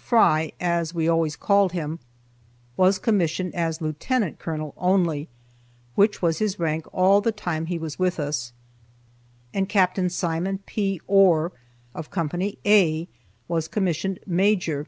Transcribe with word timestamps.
Fry 0.00 0.52
(as 0.60 0.94
we 0.94 1.08
always 1.08 1.34
called 1.34 1.72
him) 1.72 1.98
was 2.76 3.00
commissioned 3.00 3.52
as 3.56 3.80
Lieutenant 3.80 4.38
Colonel 4.38 4.72
only, 4.76 5.28
which 5.96 6.22
was 6.22 6.38
his 6.38 6.56
rank 6.56 6.86
all 6.94 7.20
the 7.20 7.32
time 7.32 7.66
he 7.66 7.80
was 7.80 7.98
with 7.98 8.20
us, 8.20 8.52
and 9.52 9.68
Capt. 9.68 9.98
Simon 10.12 10.58
P. 10.66 11.00
Ohr, 11.08 11.50
of 11.96 12.12
Co. 12.12 12.28
A, 12.64 13.08
was 13.48 13.66
commissioned 13.66 14.20
Major. 14.24 14.86